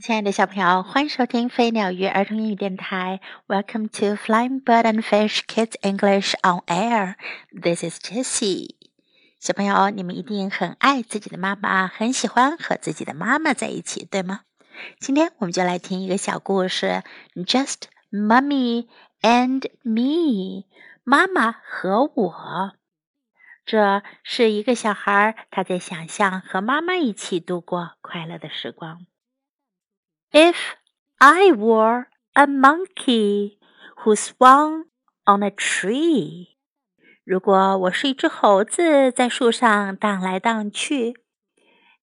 [0.00, 3.20] 亲爱的小朋友，欢迎收听飞鸟鱼儿童英语电台。
[3.46, 7.14] Welcome to Flying Bird and Fish Kids English on Air.
[7.52, 8.70] This is Jessie.
[9.38, 14.40] 小朋友，你们一定很爱自己的妈妈，很喜欢和自己的妈妈在一起，对吗？
[14.98, 17.02] 今天我们就来听一个小故事
[17.36, 18.88] ，Just Mummy
[19.20, 20.64] and Me，
[21.04, 22.72] 妈妈和我。
[23.64, 29.06] 这是一个小孩，他在想象和妈妈一起度过快乐的时光。
[30.31, 30.55] If
[31.19, 33.57] I were a monkey
[34.03, 34.85] who swung
[35.25, 36.49] on a tree，
[37.23, 41.15] 如果我是一只猴子在树上荡来荡去，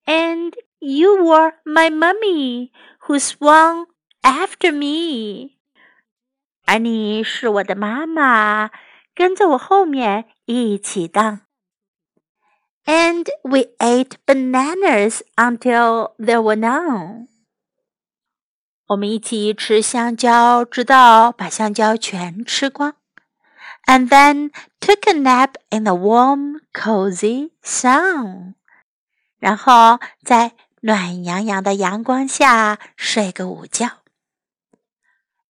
[0.05, 2.71] and you were my mummy
[3.07, 3.87] who swung
[4.23, 5.53] after me，
[6.67, 8.71] 而你是我的妈妈，
[9.15, 11.43] 跟在我后面一起荡。
[12.85, 17.29] And we ate bananas until there were none.
[18.89, 22.95] 我们一起吃香蕉，直到把香蕉全吃光。
[23.87, 28.55] And then took a nap in the warm, cozy sun.
[29.39, 34.03] 然后在暖洋洋的阳光下睡个午觉。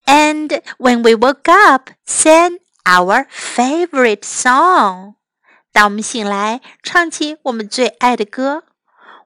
[0.05, 5.15] And when we woke up, sang our favorite song.
[5.71, 8.63] 当我们醒来，唱起我们最爱的歌，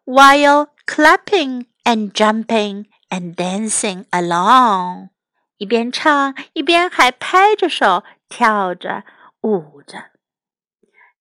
[0.05, 5.09] while clapping and jumping and dancing along，
[5.58, 9.03] 一边唱一边还拍着手跳着
[9.42, 10.11] 舞着。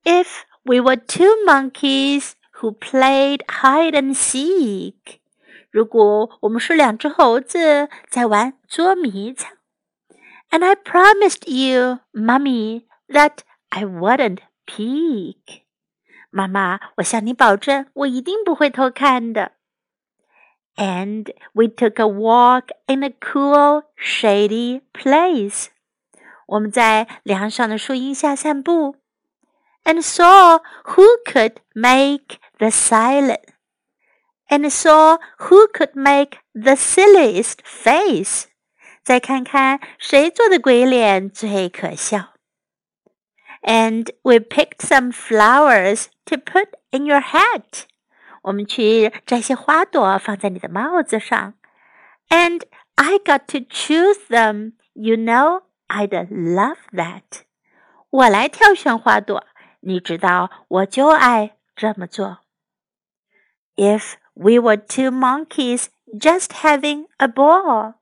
[0.05, 5.19] If we were two monkeys who played hide and seek，
[5.71, 9.51] 如果我们是两只猴子在玩捉迷藏，
[10.51, 15.63] and I promised you, Mummy, that I wouldn't peek，
[16.31, 19.53] 妈妈，我向你保证，我一定不会偷看的。
[20.77, 25.67] And we took a walk in a cool, shady place。
[26.47, 28.97] 我们在凉爽的树荫下散步，
[29.85, 33.43] and saw who could make the silent,
[34.49, 38.47] and saw who could make the silliest face。
[39.03, 42.35] 再看看谁做的鬼脸最可笑。
[43.63, 47.87] and we picked some flowers to put in your hat.
[48.43, 51.55] 我们去摘些花朵放在你的帽子上。
[52.29, 52.63] And
[52.95, 54.73] I got to choose them.
[54.95, 57.43] You know, I'd love that.
[58.11, 59.45] 我来挑选花朵，
[59.81, 62.39] 你知道我就爱这么做。
[63.77, 65.87] If we were two monkeys
[66.19, 67.95] just having a ball，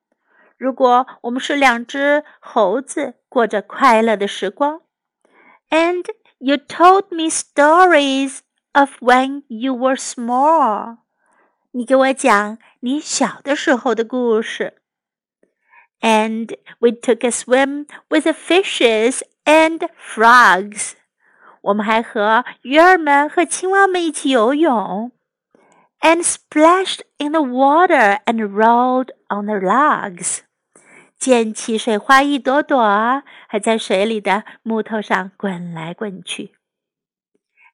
[0.57, 4.81] 如果我们是两只猴子过着快乐的时光。
[5.69, 6.07] and
[6.39, 8.39] you told me stories
[8.73, 10.99] of when you were small.
[11.73, 14.75] 你给我讲你小的时候的故事。
[16.01, 20.93] And we took a swim with the fishes and frogs.
[21.63, 25.13] 我们还和鱼儿们和青蛙们一起游泳。
[26.01, 30.41] And splashed in the water and rolled on the logs.
[31.19, 36.55] 溅起水花一朵朵，还在水里的木头上滚来滚去。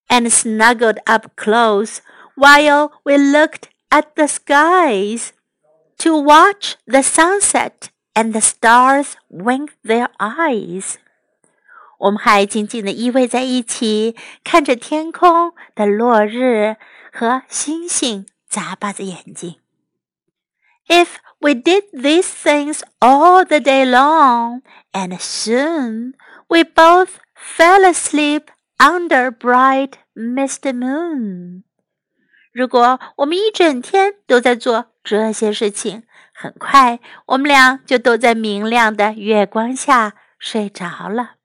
[0.08, 2.00] And snuggled up close
[2.34, 5.32] while we looked at the skies
[5.98, 10.96] to watch the sunset and the stars wink their eyes。
[11.98, 14.14] 我们还紧紧地依偎在一起，
[14.44, 16.76] 看着天空的落日
[17.10, 19.56] 和星星眨巴着眼睛。
[20.88, 21.08] If
[21.38, 24.60] we did these things all the day long,
[24.92, 26.14] and soon
[26.48, 30.73] we both fell asleep under bright Mr.
[30.73, 31.63] Moon.
[32.51, 41.35] 如果我们一整天都在做这些事情，很快我们俩就都在明亮的月光下睡着了。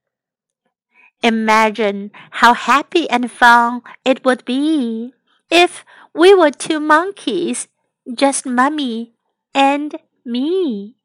[1.20, 5.12] Imagine how happy and fun it would be
[5.48, 5.82] if
[6.12, 7.64] we were two monkeys,
[8.04, 9.12] just mummy
[9.52, 10.96] and me。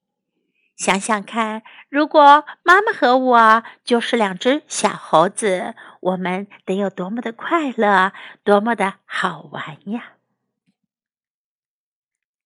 [0.75, 8.13] 想想看，如果妈妈和我就是两只小猴子，我们得有多么的快乐，
[8.43, 10.13] 多么的好玩呀！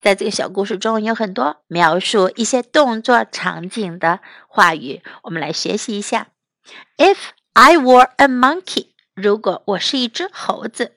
[0.01, 6.27] 在这个小故事中，有很多描述一些动作场景的话语，我们来学习一下。
[6.97, 7.17] If
[7.53, 10.95] I were a monkey，如果我是一只猴子。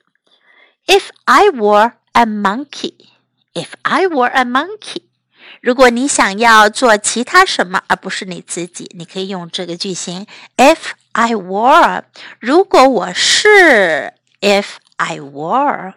[0.87, 5.03] If I were a monkey，If I were a monkey。
[5.61, 10.25] 如果你想要做其他什么，而不是你自己，你可以用这个句型
[10.57, 12.04] ：If I were，
[12.38, 15.94] 如果我是，If I were，We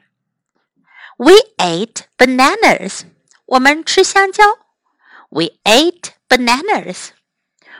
[1.58, 3.02] ate bananas，
[3.46, 4.44] 我们吃香蕉。
[5.30, 7.10] We ate bananas.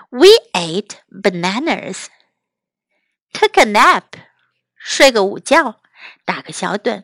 [0.10, 2.06] We ate bananas.
[3.34, 4.04] Took a nap.
[4.78, 5.82] 睡个午觉，
[6.26, 7.04] 打个小盹。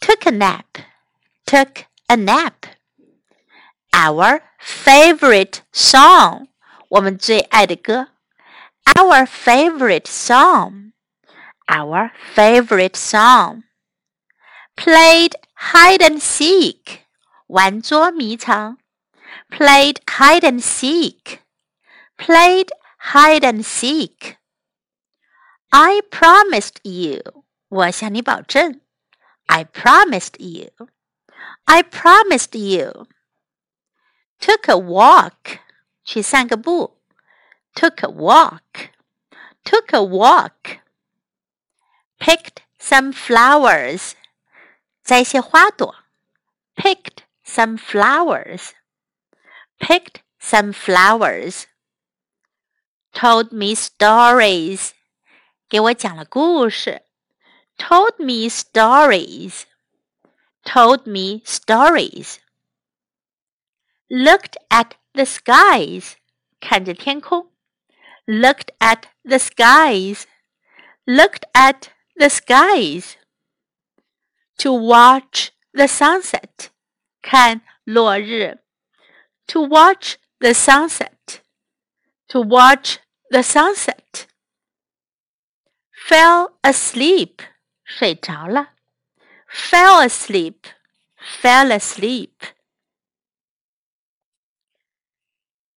[0.00, 0.64] Took a nap.
[1.44, 2.54] Took a nap.
[3.90, 6.48] Our favorite song.
[6.88, 8.08] 我们最爱的歌。
[8.98, 10.92] Our favorite song.
[11.68, 13.64] Our favorite song.
[14.76, 17.00] Played hide and seek.
[17.46, 18.78] 玩捉迷藏。
[19.50, 21.40] Played hide and seek.
[22.16, 22.68] Played
[23.12, 24.36] hide and seek.
[25.70, 27.44] I promised you.
[27.68, 28.80] 我向你保证。
[29.46, 30.88] I promised you.
[31.64, 33.06] I promised you.
[34.40, 35.60] Took a walk.
[36.04, 37.00] 去散个步。
[37.74, 38.90] Took a walk.
[39.64, 40.80] Took a walk.
[42.18, 44.14] Picked some flowers.
[45.04, 45.94] 摘些花朵。
[46.76, 48.72] Picked some flowers.
[49.78, 51.64] Picked some flowers.
[53.12, 54.90] Told me stories.
[55.68, 57.02] 给我讲了故事。
[57.78, 59.62] Told me stories.
[60.64, 62.36] Told me stories.
[64.08, 66.14] Looked at the skies.
[66.60, 67.50] 看着天空。
[68.26, 70.26] Looked at the skies.
[71.06, 73.16] Looked at the skies.
[74.58, 76.70] To watch the sunset.
[77.22, 78.58] 看落日。
[79.48, 81.42] To watch the sunset.
[82.28, 82.98] To watch
[83.30, 84.26] the sunset.
[85.92, 87.42] Fell asleep.
[87.84, 88.70] 睡着了。
[89.48, 90.58] Fell asleep.
[91.42, 92.34] Fell asleep.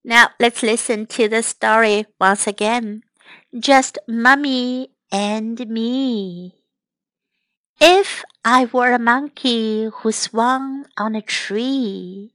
[0.09, 3.03] Now let's listen to the story once again.
[3.53, 6.57] Just Mummy and me.
[7.79, 12.33] If I were a monkey who swung on a tree,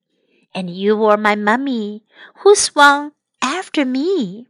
[0.53, 2.05] and you were my mummy
[2.45, 4.45] who swung after me,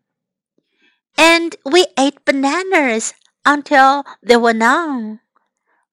[1.18, 3.14] and we ate bananas
[3.46, 5.22] until there were none,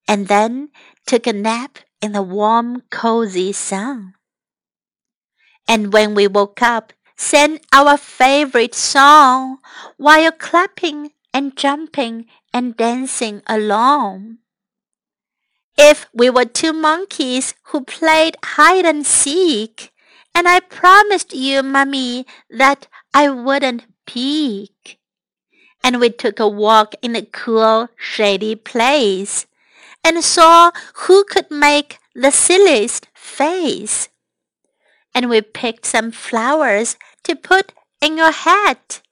[0.09, 0.71] and then
[1.07, 4.15] took a nap in the warm, cozy sun.
[5.69, 9.59] And when we woke up, sang our favorite song
[9.99, 14.39] while clapping and jumping and dancing along.
[15.77, 19.93] If we were two monkeys who played hide and seek,
[20.35, 24.99] and I promised you, Mummy, that I wouldn't peek.
[25.85, 29.47] And we took a walk in a cool, shady place,
[30.03, 30.73] and saw
[31.05, 34.09] who could make the silliest face.
[35.15, 39.03] And we picked some flowers to put in your hat,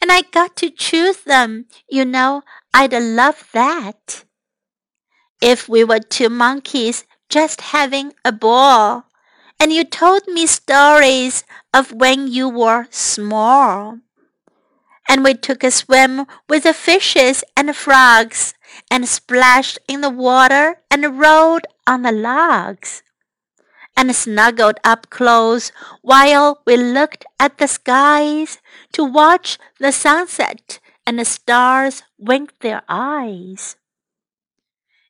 [0.00, 1.66] and I got to choose them.
[1.88, 2.42] You know,
[2.72, 4.24] I'd love that
[5.42, 9.06] if we were two monkeys just having a ball,
[9.58, 13.98] and you told me stories of when you were small.
[15.08, 18.54] And we took a swim with the fishes and the frogs,
[18.90, 23.02] and splashed in the water and rode on the logs,
[23.95, 28.59] and snuggled up close while we looked at the skies
[28.93, 33.75] to watch the sunset and the stars wink their eyes.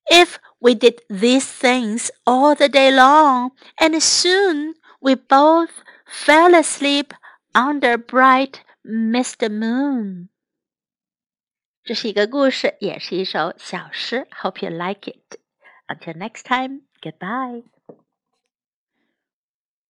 [0.09, 7.13] If we did these things all the day long, and soon we both fell asleep
[7.53, 9.50] under bright Mr.
[9.50, 10.29] Moon.
[11.84, 14.27] 这是一个故事，也是一首小诗。
[14.41, 15.39] Hope you like it.
[15.88, 17.63] Until next time, goodbye.